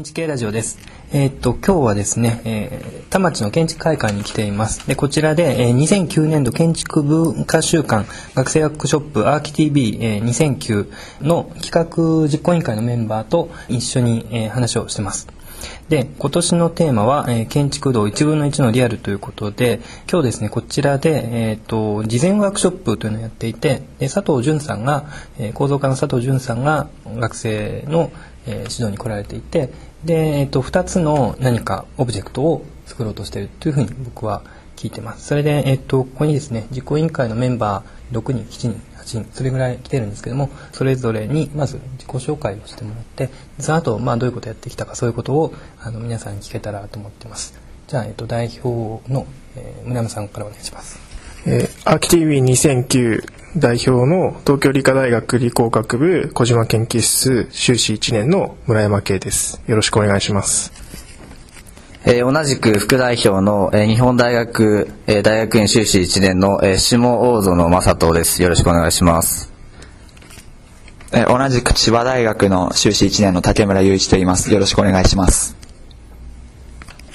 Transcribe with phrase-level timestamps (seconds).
[0.00, 0.78] 建築系ラジオです。
[1.12, 4.86] えーっと、今日はですね、えー田町の建築会館に来ています。
[4.86, 10.90] で、こちらで、えー2009年度建築文化週間学生ワークショップアーキ TV、えー2009
[11.22, 15.26] の企画実行委員会のメンバーと一緒に、えー話をしてます。
[15.90, 25.04] で、今年のテーマは、えー建築道1分の1のリアルということで、今日ですね、こちらで、えーっと、事前ワークショップというのをやっていて、で佐藤淳さんが、
[25.38, 28.10] えー構造家の佐藤淳さんが学生の、
[28.46, 29.70] えー指導に来られていて、
[30.04, 34.42] で、えっと、2つの何かオブジェクトを作ろうとしているというふうに僕は
[34.76, 35.26] 聞いてます。
[35.26, 43.28] それで、えっと、ここにですね、実行委員会のメンバー6人、7人、8人、それぐらい来てるんですけども、それぞれにまず自己紹介をしてもらって、
[43.58, 47.54] その後、まあ、どういうことをやってきたか、そういうことをあの皆さんに聞けたらと思ってます。
[47.88, 49.26] じゃあ、えっと、代表の、
[49.56, 51.09] えー村山さんからお願いします。
[51.46, 53.24] えー、アーキ TV2009
[53.56, 59.60] 代表の東京理科大学理工学部小島研究室修士1年の村山圭です。
[59.66, 60.72] よろしくお願いします。
[62.04, 68.42] えー同じく副代表の、えー日本大学、えー大学院修士1年の、えー下大園正人です。
[68.42, 69.50] よろしくお願いします。
[71.12, 74.52] えー同じく千葉大学の修士1年の竹村雄一と言います。
[74.52, 75.56] よろしくお願いします。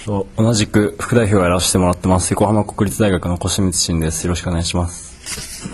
[0.06, 2.30] と同じく副代表をやらせてもらってます。
[2.32, 4.26] 横浜国立大学の越光慎です。
[4.26, 5.68] よろしくお願いします。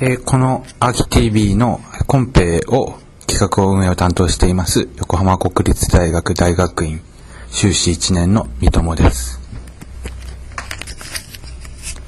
[0.00, 2.94] えーこのアーキ TV のコンペを
[3.26, 4.88] 企画を運営を担当しています。
[4.96, 7.02] 横浜国立大学大学院
[7.50, 9.38] 修士1年の三友です。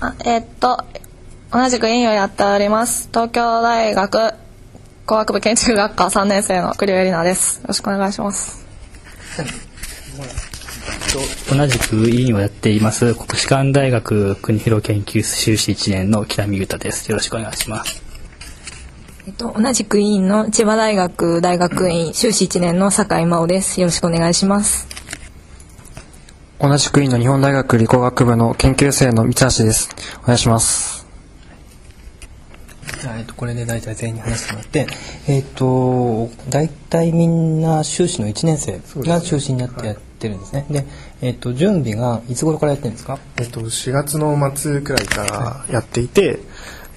[0.00, 0.82] あえーっと
[1.52, 3.08] 同じく委員をやっております。
[3.10, 4.32] 東京大学
[5.04, 7.60] 工学部建築学科3年生の栗生里奈です。
[7.60, 8.64] よろしくお願いします
[11.50, 18.02] 同じく委員をやっています国士舘大学国広研究室修士1年の北見裕太ですよろしくお願いします
[19.24, 23.80] えっと、同じく委員の千葉大学大学院修士1年の酒井真央です。
[23.80, 24.88] よろしくお願いします。
[26.58, 29.90] 同じく委員の日本大学理工学部の研究生の三橋です。
[30.24, 31.06] お願いします。
[33.00, 34.86] じゃあ、えっと、これで大体全員に話してもらって、
[35.28, 40.66] えっと、大体みんな修士の1年生が中心になってやってるんですね。
[40.70, 40.84] で、
[41.20, 43.18] えっと、準備がいつ頃からやってるんですか？
[43.38, 46.40] えっと、4月の末くらいからやっていて、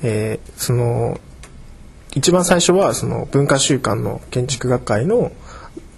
[0.04, 1.20] えーその、
[2.16, 5.32] 一番最初はその文化週間の建築学会の、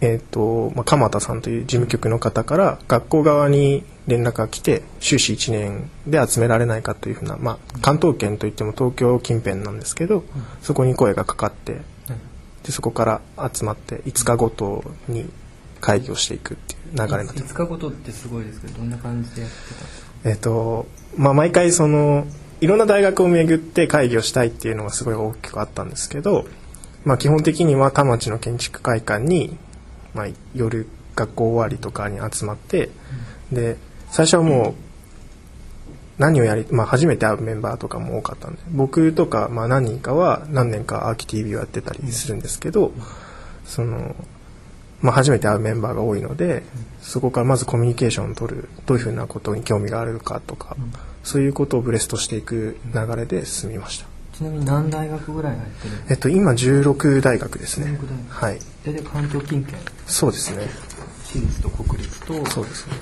[0.01, 10.23] えっと、まあ、鎌田さんという事務局の方から学校側に連絡が来て、修士1年で集められないかというふうな、まあ、関東圏といっても東京近辺なんですけど、
[10.61, 11.81] そこに声がかかって、
[12.63, 13.21] でそこから
[13.53, 15.29] 集まって5日ごとに
[15.81, 19.57] 会議をしていくっていう流れになってます5日ごとってすごいですけど、どんな感じでやって
[20.23, 20.87] たえっと
[21.17, 22.25] まあ、毎回その
[22.59, 26.47] いろんな大学を巡って会議をしたいっていうのがすごい大きくあったんですけど、
[27.05, 29.55] まあ、基本的には田町の建築会館に、
[30.13, 32.89] まあ、夜学校終わりとかに集まって、
[33.51, 33.77] で
[34.09, 34.73] 最初はもう
[36.17, 42.91] 何をやり、まあ、初めて会うメンバーとかも多かったんで僕とか、まあ、何人かは何年かアーキ TV をやってたりするんですけど、
[43.65, 44.15] その
[45.01, 46.63] まあ、初めて会うメンバーが多いので、
[47.01, 48.69] そこからまずコミュニケーションを取る。
[48.85, 50.75] どういうふうなことに興味があるかとか、
[51.23, 55.93] そういうことをブレストしていく流れで進みました、ちなみに何大学ぐらい入ってる？
[56.09, 57.87] えっと、今16大学ですね。
[57.87, 58.29] 16大学。
[58.29, 58.59] はい。
[58.85, 60.67] 大体関東近県そうですね。
[61.25, 62.45] 私立と国立と。
[62.49, 62.93] そうですね。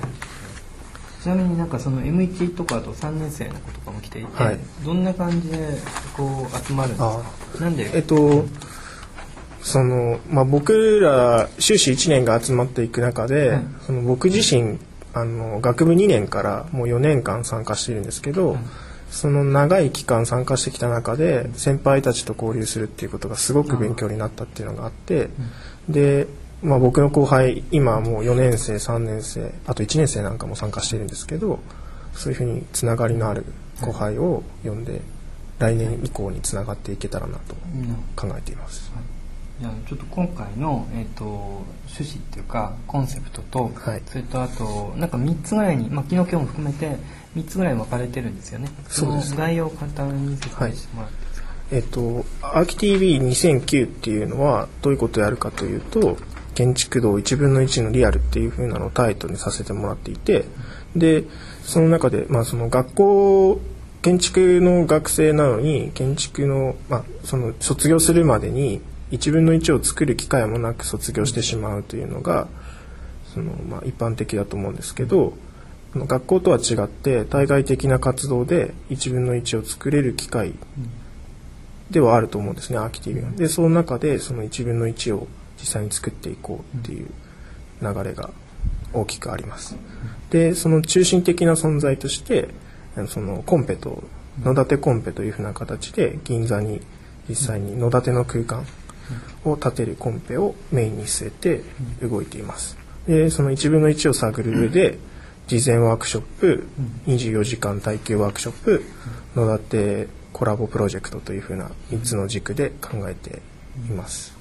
[1.23, 4.59] ちなみになんかその M1 とかあと3年生の子とかも来ていて、はい。
[4.83, 5.77] どんな感じで
[6.15, 7.23] こう集まるんですか？
[7.59, 7.95] なんで？
[7.95, 8.45] えっと
[9.65, 13.63] そのまあ、僕ら修士1年が集まっていく中で、はい。
[13.87, 14.77] その僕自身
[15.11, 18.57] あの学部2年からもう4年間参加しているんですけど、
[19.09, 25.29] その長い期間参加してきた中で先輩たちと交流するっていうことがすごく勉強になったっていうのがあって、
[25.89, 26.27] で、
[26.61, 31.59] まあ、僕の後輩今はもう4年生3年生あと1年生なんかも参加しているんですけど
[32.13, 33.45] そういうふうにつながりのある
[33.81, 35.01] 後輩を呼んで
[35.57, 37.55] 来年以降につながっていけたらなと
[38.15, 38.91] 考えています。
[39.59, 43.71] じゃあちょっと今回の、えー、と趣旨っていうかコンセプトと、
[44.05, 46.97] それとあとなんか3つぐらいに、まあ、昨日今日も含めて
[47.35, 48.69] 3つぐらい分かれてるんですよね。
[48.87, 49.31] そうです。
[49.31, 51.25] の概要を簡単に説明してもらっていい
[51.71, 56.17] えっーキ TV2009 っていうのはどういうことをやるかというと
[56.53, 60.45] 建築道1分の1のリアルっていう風なのをタイトルにさせてもらっていて
[60.95, 61.23] で
[61.63, 63.61] その中で、まあ、その学校
[64.03, 68.79] 建築の学生なのに建築の,、まあその卒業するまでに
[69.11, 72.47] 1分の1を作る機会もなく卒業してしまうというのが
[73.33, 75.33] その、まあ、一般的だと思うんですけど
[75.95, 80.53] 学校とは違って対外的な活動で1分の1を作れる機会
[81.89, 83.31] ではあると思うんですねアーキティブは。
[83.31, 87.07] でその中でその1分の1を実際に作っていこうっていう
[87.81, 88.31] 流れが
[88.91, 89.77] 大きくあります。
[90.31, 92.49] でその中心的な存在として
[93.07, 94.03] そのコンペと
[94.43, 96.81] 野立てコンペというふうな形で銀座に
[97.29, 98.65] 実際に野立ての空間
[99.43, 101.61] を建てるコンペをメインに据えて
[102.01, 102.77] 動いています。
[103.07, 104.97] でその1分の1を探る上で
[105.47, 106.67] 事前ワークショップ
[107.07, 108.83] 24時間耐久ワークショップ
[109.35, 113.41] 野立てコラボプロジェクトというふうな3つの軸で考えて
[113.87, 114.33] います。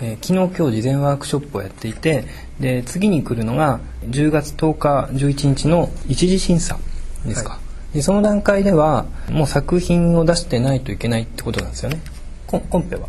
[0.00, 2.24] えー昨日今日事前ワークショップをやっていて
[2.58, 6.78] で次に来るのが10月10日11日の一次審査
[7.26, 7.60] ですか、
[7.92, 12.00] でその段階ではもう作品を出してないといけないってことなんですよね。
[12.46, 13.08] コンコンペは、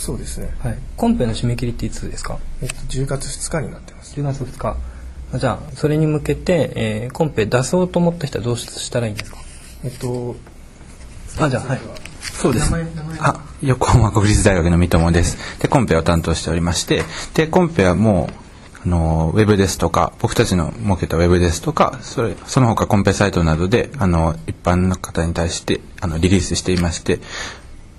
[0.00, 2.38] そうですね、はい、コンペの締め切りっていつですか？
[2.62, 4.18] えっと、10月2日になってます。
[4.18, 4.76] 10月2日。
[5.32, 9.36] あじゃあそれに向けて、えーコンペ出そうと思った人はどうしたらいいんですか？
[9.84, 10.36] えっと
[11.38, 11.80] あじゃあはい。
[12.22, 12.72] そうです。
[13.20, 15.36] あ、横浜国立大学の三友です。
[15.60, 17.02] で、コンペを担当しておりまして、
[17.34, 18.30] で、コンペはも
[18.84, 27.20] う、あの、ウェブですとか、僕たちの設けたウェブですとか、それ、その他コンペサイトなどで、あの、一般の方に対して、あの、リリースしていまして、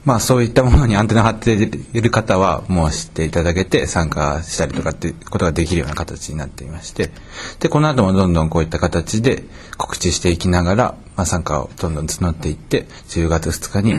[0.03, 7.11] まあそういったものにアンテナ張っている方はもう知っていただけて参加したりとかっていうことができるような形になっていまして
[7.59, 9.43] でこの後もどんどんこういった形で
[9.77, 13.93] 告知していきながら、まあ、参加をどんどん募っていって10月2日に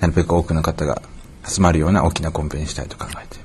[0.00, 1.02] なるべく多くの方が
[1.46, 3.43] 集まるような大きなコンペにしたいと考えています。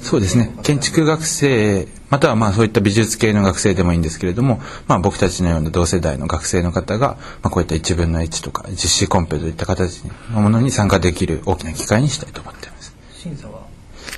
[0.00, 0.52] そうですね。
[0.62, 10.02] 建築学生またはまあそういった美術系の学生でもいいんですけれども、まあ、僕たちのような同世代の学生の方が、まあ、こういった1分の1とか実施コンペといった形
[10.32, 12.94] のものに参加できる大きな機会にしたいと思っています。
[13.14, 13.60] 審査は？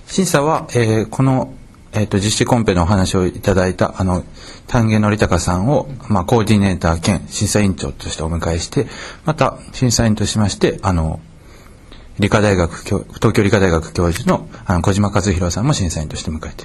[0.07, 1.53] 審査は、えーこの、
[1.93, 4.25] えー、と実施コンペのお話をいただいたあの
[4.67, 8.87] 丹下則隆さんを、まあ、コーディネーター兼審査委員長としてお迎えして
[9.27, 11.21] また審査員としましてあの
[12.23, 16.65] 理科大学教東京理科大学教授のあの小島和弘さんも審査員として迎えて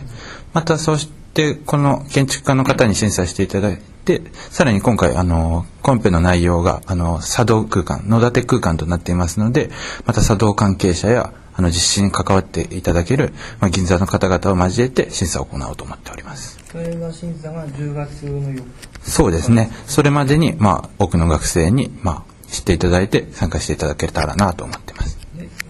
[0.54, 4.21] またそしてこの建築家の方に審査していただいて
[4.51, 9.71] さらに今回あのコンペの内容があの茶道空間野立て空間となっていますので
[10.06, 16.60] また茶道関係者やあの実施に関わっていただける、まあ、銀座の方々を交えて審査を行おうと思っております。
[16.71, 18.63] それが審査が10月の4日。
[19.01, 19.71] そうですね。
[19.88, 25.17] それまでに、まあ、多くの学生に、まあ、知っていただいて参加していただけたらなと思っています。
[25.17, 25.17] で、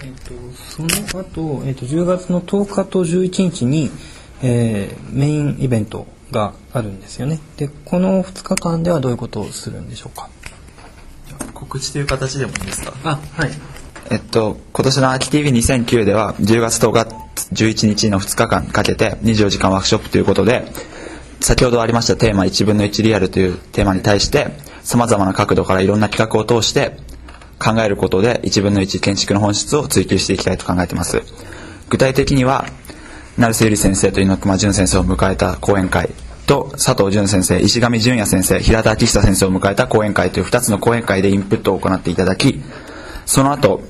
[0.08, 0.88] えっとその
[1.24, 3.92] 後、えっと10月の10日と11日に、
[4.42, 7.40] えーメインイベントがあるんですよね。
[7.58, 10.30] でこの2日間ではどういうことをするんでしょうか？
[11.54, 12.94] 告知という形でもいいですか？
[13.04, 13.52] あはい。
[14.10, 17.16] えっと、今年の秋 TV2009 では10月10日
[17.54, 20.66] 11日の2日間かけて24時間ワークショップということで
[21.42, 24.48] 先ほどありましたテーマ1分の1リアルというテーマに対して
[24.82, 26.98] 様々な角度からいろんな企画を通して
[27.60, 31.22] 考えることで1分の1建築の本質を追求していきたいと考えています。
[31.90, 32.66] 具体的には
[33.38, 36.10] 成瀬ゆり先生と猪熊淳先生を迎えた講演会
[36.48, 42.62] と佐藤淳先生石上淳也先生平田明久先生を迎えた講演会という2つの講演会でインプットを行っていただき
[43.26, 43.82] その後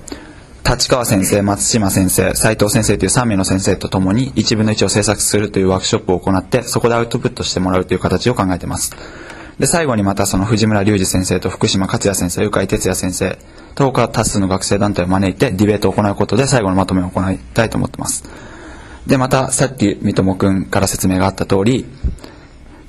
[0.70, 8.92] 立川先生松島先生斉藤先生という3名の先生とともに1分の1を制作するというワークショップを行ってそこでアウトプットしてもらうという形を考えています。
[9.60, 13.38] で最後にまたその藤村隆二先生と福島克也先生鵜飼哲也先生
[13.74, 18.24] と他多数の学生団体を招いてディベートを行うことで最後のまとめを行いたいと思ってます。
[19.08, 21.86] でまたさっき三友くんから説明があった通り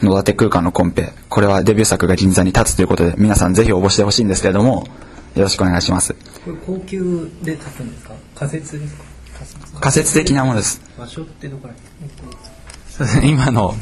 [0.03, 4.87] 野立空間のコンペこれはデビュー作が銀座に立つということで皆さんぜひ応募してほしいんですけれども
[5.35, 6.15] よろしくお願いします。
[6.45, 8.15] これ高級で立つんですか？
[8.35, 9.05] 仮設ですか？
[9.81, 10.81] 仮説的なものです。
[10.99, 11.75] 場所ってどこら
[12.89, 13.75] そうですね今の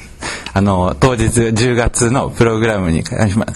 [0.56, 3.02] あの当日10月のプログラムに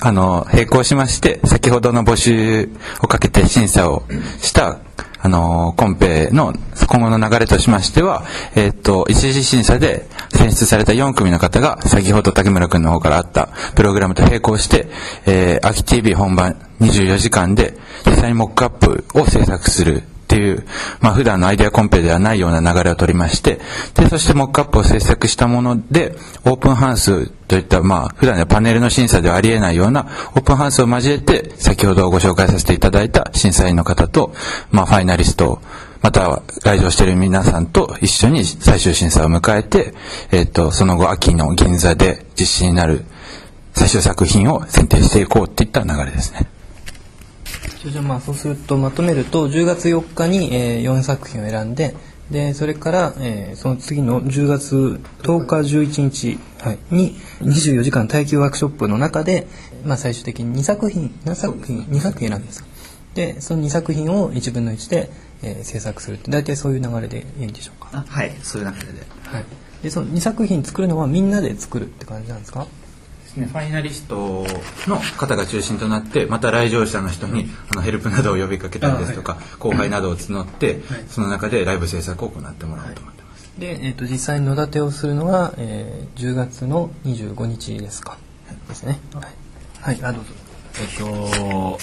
[0.03, 2.69] あの並行しまして先ほどの募集
[3.03, 4.03] をかけて審査を
[4.43, 4.81] した
[5.19, 6.53] あのコンペの
[6.91, 14.87] 今後の流れとしましては、えっと一次審査で選出された4組の方が先ほど竹村君の方からあったプログラムと並行して、
[15.25, 20.65] えー、秋 TV 本番24時間で実際にモックアップを制作するっていう、
[21.01, 23.59] まあ普段のアイデアコンペではないような流れを取りまして、
[23.95, 30.07] で、そしてモックアップを制作したもので、オープンハウスといった、まあ普段のパネルの審査ではありえないような
[30.37, 34.33] オープンハウスを交えて、先ほどご紹介させていただいた審査員の方と、
[34.71, 35.61] まあファイナリスト、
[36.01, 39.95] または来場している皆さんと一緒に最終審査を迎えて、
[40.31, 43.05] えっ、と、その後秋の銀座で実施になる
[43.75, 46.60] 最終作品を選定していこうっていった流れですね。
[47.85, 51.95] じゃあまあそうするとまとめると10月4日に、えー、4作品を選んで
[52.31, 59.47] でそれから、えーその次の10月10日11日、はい、に24時間耐久ワークショップの中で、
[59.85, 62.69] まあ、最終的に2作品何作品2作品選んですか
[63.15, 65.11] でその2作品を1分の1で、
[65.43, 68.05] えー制作するって大体そういう流れでいいんでしょうか？
[68.07, 69.07] はいそういう流れで。
[69.25, 69.45] はい、
[69.83, 72.67] でその2作品作るのはみんなで作るって感じなんですか？
[73.31, 74.45] ですね、ファイナリスト
[74.89, 88.19] の方が中心となってまた来場者の人にあのヘルプなどを呼びかけたりですとか、後輩などを募って、その中でライブ制作を行ってもらおうと思ってます、で、えー、と実際に野立てをするのは、えー10月の25日ですか。
[88.69, 88.99] ですね。
[89.15, 89.25] はい、
[89.81, 90.31] はい、あどうぞ。
[90.81, 91.79] えっと、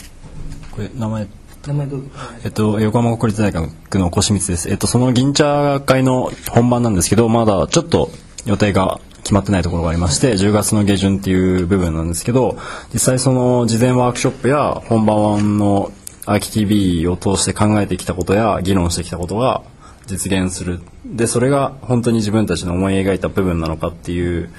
[0.71, 1.27] これ名前、
[1.65, 2.07] 名前どうぞ。
[2.43, 4.69] えっと、横浜国立大学の越光です。
[4.69, 8.11] えっと、その銀茶会の本番なんですけど、まだちょっと
[8.45, 12.57] 予定が決まってないところがありまして、10月の下旬っていう部分なんですけど、
[12.93, 15.91] 実際その事前ワークショップや本番の
[16.25, 19.63] アーキ TV を通して考えてきたことや議論してきたことが
[20.05, 20.79] 実現する。
[21.05, 24.50] で、それが本当に自分たちの思い描いた部分なのかっていう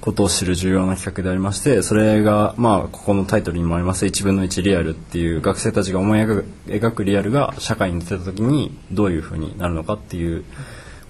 [0.00, 10.44] ことを知る重要な企画でありましてそれがまあここのタイトルにもあります1分の1リアルっていう学生たちが思い描く描くリアルが社会に出た時にどういうふうになるのかっていう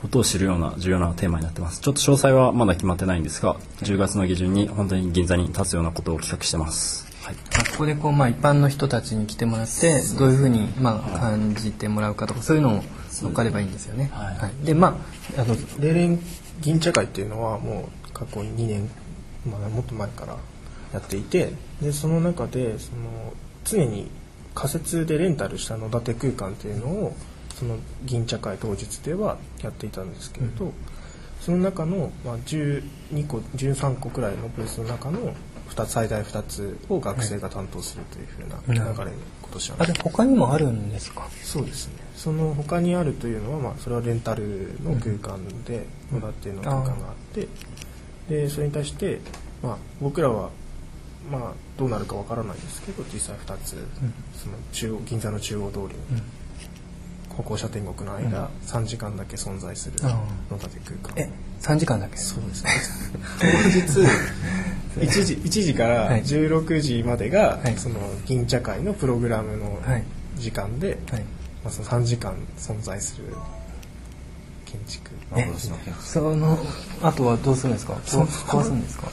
[0.01, 1.81] ことを知るような重要なテーマになってます。
[1.81, 12.83] ちょっと詳細はまだ決まってないんですが10月の下旬に本当に銀座に立つようなことを企画してます、はい、まあここでこう、まあ、一般の人たちに来てもらってどういうふうに、まあ、感じてもらうかとかそういうのを
[13.23, 14.11] 乗っかればいいんですよね。
[14.13, 14.67] はい。
[14.67, 14.99] でま
[15.37, 16.19] ああの例年
[16.61, 18.91] 銀茶会っていうのはもう過去に2年、
[19.47, 20.37] まあ、もっと前から
[20.93, 24.11] やっていてでその中でその常に
[24.55, 27.17] 仮設でレンタルした野立空間っていうのを
[27.61, 27.77] その
[28.07, 30.73] 銀茶会当日ではやっていたんですけれど、
[31.43, 35.35] その中の、まあ、12個13個くらいのブースの中の
[35.69, 41.29] 2つ最大2つを学生が担当するというふうな流れに今年はあれ他にもあるんですか？
[41.43, 41.95] そうですね。
[42.17, 47.47] その他にあるというのは、まあ、それはレンタルの空間で野立っていうの空間があって、
[48.29, 49.21] でそれに対して、
[49.63, 50.51] まあ、僕らは、
[51.31, 53.71] まあ、どうなるかわからないんですけど実際2つ、
[54.35, 55.91] その中央銀座の中央通りに、
[57.43, 60.21] 歩行者天国の間、3時間だけ存在するあ
[60.51, 61.23] 野立空間。
[61.23, 61.31] え
[61.61, 62.17] 3時間だけ？
[62.17, 62.65] そうです。
[62.65, 62.71] ね
[63.41, 63.81] 当日
[65.07, 66.23] 1時 ,1 時からはい。
[66.23, 67.77] 16時までが、はい。
[67.77, 70.05] その銀茶会のプログラムのはい。
[70.37, 71.23] 時間で、はい。
[71.65, 73.25] まあ、その3時間存在する
[74.67, 75.11] 建築。
[75.37, 75.47] え？
[76.01, 76.59] その
[77.03, 77.95] あとはどうするんですか？
[77.95, 79.09] 壊壊すんですか？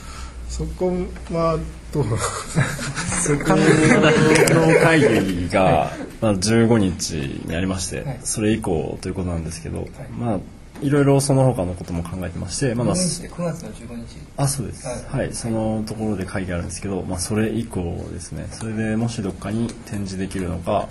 [0.48, 0.90] そこ
[1.30, 1.58] は
[1.92, 5.90] どうそこの会議が、
[6.20, 7.12] まあ、15日
[7.46, 8.20] にありまして、はい。
[8.22, 9.86] それ以降ということなんですけど、
[10.18, 10.38] まあ
[10.80, 14.16] いろいろその他のことも考えてまして、まだ15日って9月の15日。
[14.36, 15.18] あそうです、はい。
[15.20, 18.46] はい、そのところで会議あるんですけど、まあ、それ以降ですね。
[18.52, 20.88] それでもしどっかに展示できるのか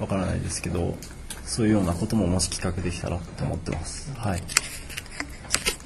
[0.00, 0.96] わからないですけど
[1.44, 4.42] そういうようなことももし企画できたらと思ってます、はい、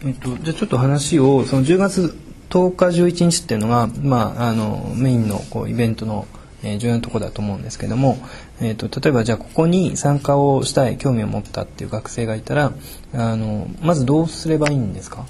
[0.05, 2.19] えっと、じゃあちょっと話をその10月
[2.53, 6.27] 10日11日っていうのが、まあ、あのメインのこうイベントの、
[6.63, 8.19] えー重要なところだと思うんですけども、
[8.61, 12.73] えっと例えばじゃあここに参加をしたい興味を持ったっていう学生がいたら
[13.15, 15.25] あのまずどうすればいいんですか？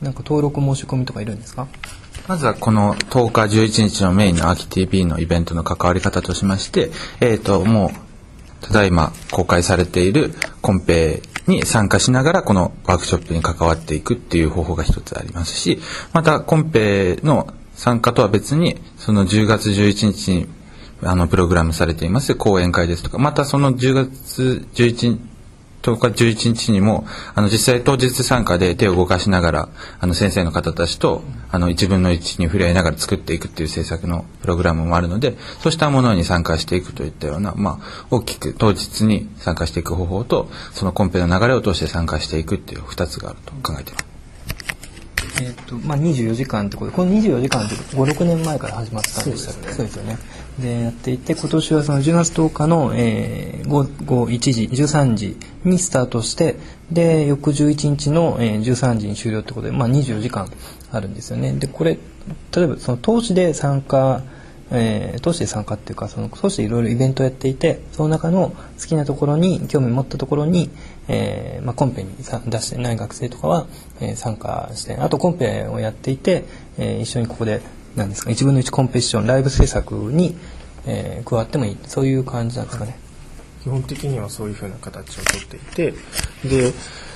[0.00, 1.66] なんか登録申し込みとかいるんですか？
[2.26, 7.90] まずはこの10日11日のメインの秋 TV のイベントの関わり方としまして、えっ、と、も
[8.62, 15.80] う、ただいま公開されているコンペに参加しながらこのワークショップに関わっていくっていう方法が一つありますし、
[16.12, 20.46] またコンペの参加とは別に、その10月11日に
[21.02, 25.27] あのプログラムされています講演会ですとか、またその10月11日
[25.82, 29.68] 10日11日にもあの実際当日参加で手を動かしながら
[30.00, 44.07] あの先生の方たちとあの1分の1に触れ合いながら作っていくっていう制作のプログラムもあるのでそうしたものに参加していくといったような、まあ、大きく当日に参加していく方法とそのコンペの流れを通して参加していくっていう2つがあると考えています。
[45.40, 49.72] えっとまあ、24時間ってことでこの24時間って56年前から始まったんでしたっけ？
[49.72, 50.18] そうですよね。
[50.58, 56.56] でやっていて今年はその10月10日の、えー、午後1時13時にスタートして
[56.90, 60.50] で翌11日の、えー、13時に終了ってことで、まあ、24時間
[60.90, 61.52] あるんですよね。
[61.52, 61.98] でこれ
[62.54, 64.22] 例えばその投資で参加
[64.70, 70.70] えー、投資で参加っていうかその投資でいろいろイベントをやっていてその中の好きなところに興味持ったところに、
[71.08, 72.22] えーまあ、コンペに出
[72.60, 73.66] してない学生とかは、
[74.00, 76.44] えー参加してあとコンペをやっていて、
[76.76, 77.60] えー一緒にここで
[77.96, 80.36] 何ですか1分の1コンペティションライブ制作に、
[80.86, 82.98] えー加わってもいいそういう感じなんですかね。
[83.62, 85.94] 基本的にはそういうふうな形をとっていて
[86.48, 86.72] で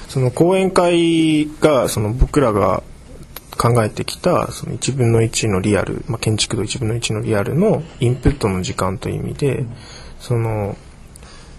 [0.08, 2.82] その講演会がその僕らが
[3.62, 9.66] 考えてきたその1分の1のリアル、まあ、建築度1分の1のリアルのインプットの時間という意味で、
[10.18, 10.76] その、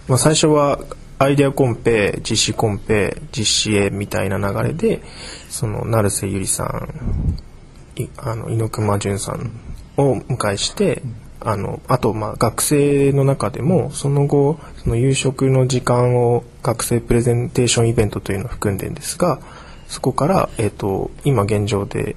[0.06, 0.80] まあ、最初は
[1.18, 5.00] アイデアコンペ実施コンペ実施へみたいな流れで
[5.48, 9.52] その成瀬ゆりさんいあの猪熊淳さん
[9.96, 11.00] を迎えして、
[11.40, 19.40] あのあとまあ学生の中でもその後その夕食の時間を学生プレゼンテーションイベントというのを含んでるんですが
[19.88, 22.16] そこから、えっと今現状で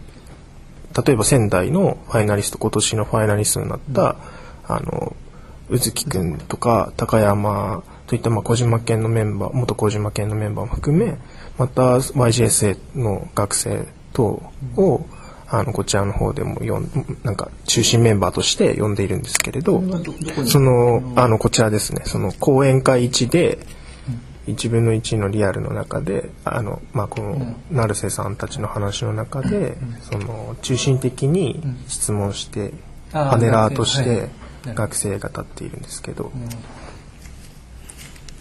[1.05, 4.15] 例えば仙台のファイナリスト今年のファイナリストになった、
[4.67, 5.15] あの
[5.69, 11.17] 宇月くんとか高山といったまあ小島県のメンバー元小島県のメンバーも含め
[11.57, 14.41] また YGSA の学生等
[14.77, 15.05] を、
[15.49, 16.89] あのこちらの方でもよん
[17.23, 19.81] なんか中心メンバーとして呼んでいるんですけれど
[20.45, 22.01] そのあのこちらですね。
[22.05, 23.59] その講演会1で
[24.47, 29.77] 1分の1のリアルの中であの、まあ、この成瀬さんたちの話の中で、
[30.09, 32.73] その中心的に質問して、
[33.13, 34.29] あーパネラーとして
[34.73, 36.31] 学生が立っているんですけど、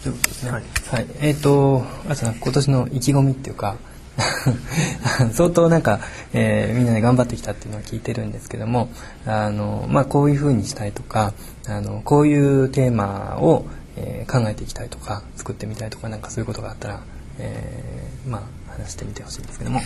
[0.03, 0.51] ということですね。
[0.51, 0.55] は
[0.91, 1.03] はい。
[1.03, 1.07] い。
[1.21, 3.75] えっ、と、あとなんか今年の意気込みっていうか、
[5.31, 5.99] 相当なんか、
[6.33, 8.89] えーみんなで頑張ってきたっていうのを聞いてるんですけども、
[9.25, 11.33] あの、まあ、こういう風にしたいとか、
[11.67, 13.65] あの、こういうテーマを、
[13.97, 17.01] えー考えていきたいとか、作ってみたいとか、なんかそういうことがあったら、
[17.39, 19.81] えーまあ、話してみてほしいんですけども。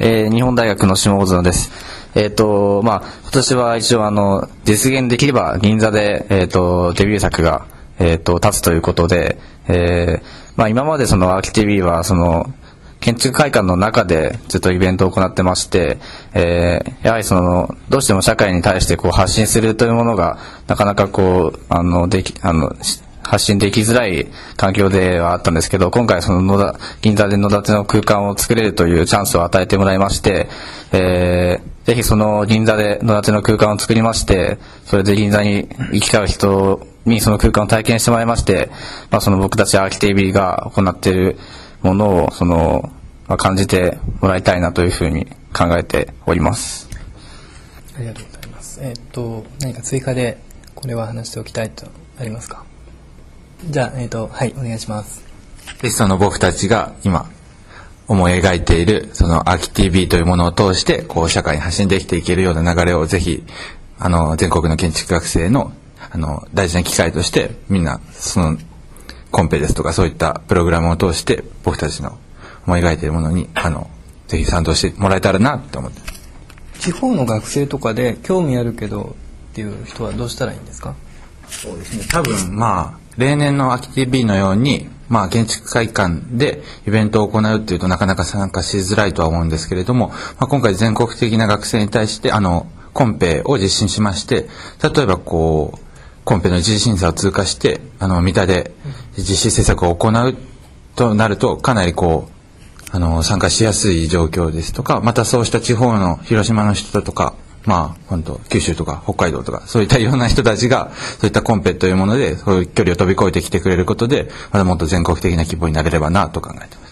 [0.00, 1.70] えー日本大学の下大園です。
[2.14, 7.66] えっ、と、まあ、今年は一応あの、実現できれば銀座で、えっ、と、デビュー作が、
[7.98, 12.52] えっ、と、立つということで、えーまあ今までそのアーキ TV はその、
[13.00, 15.98] 建築会館の中でずっとイベントを行ってまして、
[16.32, 22.74] えーやはりその、どうしても社会に対してこう発信するというものが、なかなかこう、あの、でき、あの、
[23.24, 30.48] 発信できづらい環境ではあったんですけど、今回その野田、銀座で野立の空間を作れるというチャンスを与えてもらいまして、
[30.92, 38.70] えーぜひその銀座で野立の空間を作りまして、それで銀座に行き交う人にその空間を体験してもらいまして、
[39.10, 41.36] まあその僕たちアーキ TV が行っている
[41.82, 42.90] ものを、その、
[43.28, 46.88] まあ、感じてもらいたいなというふうに考えております。
[47.96, 48.80] ありがとうございます。
[48.82, 50.38] えっ、と、何か追加で
[50.74, 51.86] これは話しておきたいと
[52.18, 52.64] ありますか？
[53.70, 55.22] じゃあ、えっ、と、はい、お願いします。
[55.82, 57.28] で、その僕たちが今、
[58.06, 63.44] 思い描いている、そのアーキ TV というものを通して、こう、社会に発信できていけるような流れをぜひ、
[63.98, 65.72] あの、全国の建築学生の、
[66.12, 68.58] あの、大事な機会として、みんな、その、
[69.30, 72.18] コンペですとか、そういったプログラムを通して、僕たちの
[72.66, 73.88] 思い描いているものに、あの、
[74.28, 76.00] ぜひ賛同してもらえたらな、って思って。
[76.78, 79.16] 地方の学生とかで興味あるけど
[79.52, 80.94] っていう人はどうしたらいいんですか？
[81.48, 82.04] そうですね。
[82.10, 94.48] 多分、まあ、例年の秋 TV のように、まあ、建築会館でイベントを行うっていうとなかなか参加しづらいとは思うんですけれども、まあ、今回全国的な学生に対して、あの、コンペを実施しまして、
[94.82, 95.78] 例えばこう、
[96.24, 98.72] コンペの一次審査を通過して、あの、三田で
[99.16, 100.36] 実施施策を行う
[100.96, 116.83] となると、かなりこう、あの、参加しやすい状況ですとか、またそうした地方の広島の人だとか、まあ、本当九州とか北海道とか、そういったいろんな人たちが、そういったコンペというもので、そういう距離を飛び越えてきてくれることで、まだもっと全国的な規模になれればなと考えてます。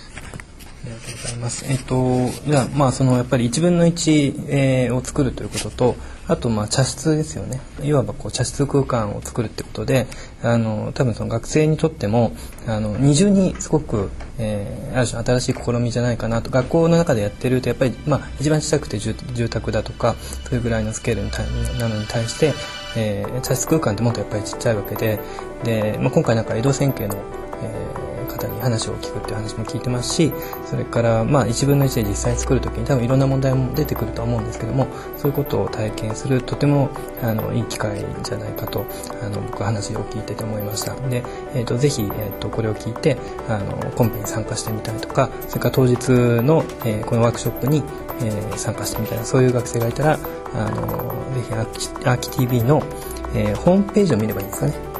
[1.23, 1.65] ございます。
[1.69, 5.97] えっと、じゃあ、まあ、その、やっぱり1分の1、えーを作るということと、
[6.29, 7.61] あと、まあ、茶室ですよね。
[7.83, 10.07] いわば、こう、茶室空間を作るってことで、
[10.43, 12.33] あの、多分その学生にとっても、
[12.67, 19.15] あの、二重にすごく、えーある種新しい試みじゃないかなと、学校の中でやってると、やっぱり、まあ、一番小さくて住
[19.49, 22.53] 宅だとか、それぐらいのスケールなのに対して、
[22.97, 25.19] えー茶室空間ってもっとやっぱりちっちゃいわけで、
[25.65, 27.17] で、まあ、今回なんか江戸千家の、
[27.63, 28.02] えー
[28.43, 30.33] 方に話を聞くっていう話も聞いてますし
[30.65, 36.91] それからまあ1分の1で実際作る時に多分いろんな問題も出てくるとは思うんですけどもそういうことを体験するとても
[37.23, 38.85] あのいい機会じゃないかと
[39.23, 40.95] あの僕は話を聞いてて思いました。
[41.09, 41.23] で、
[41.55, 43.17] えー、とぜひ、えー、とこれを聞いて
[43.49, 46.09] あのコンペに参加してみたいとかそれから当日
[46.43, 47.83] の、えーこのワークショップに、
[48.21, 50.19] えー参加してみたいなそういう学生がいたら
[50.55, 52.83] あのぜひアキアーキ TV の、
[53.35, 54.93] えーホームページを見ればいいんですかね。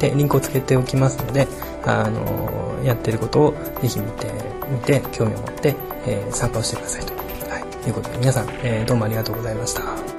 [0.00, 1.46] でリンクをつけておきますので、
[1.86, 4.26] あのやってることをぜひ見て
[4.70, 5.74] みて興味を持って、
[6.06, 7.14] えー参加をしてくださいと、
[7.48, 10.13] はい、いうことで皆さん、えーどうもありがとうございました。